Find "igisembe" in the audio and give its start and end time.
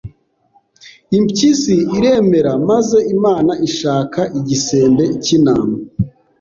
4.39-5.03